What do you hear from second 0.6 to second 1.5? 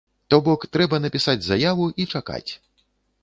трэба напісаць